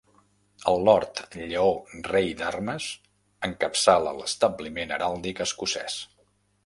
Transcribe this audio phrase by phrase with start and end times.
[0.69, 1.19] El Lord
[1.51, 1.67] Lleó
[2.07, 2.87] Rei d'Armes
[3.49, 6.01] encapçala l'establiment heràldic escocès.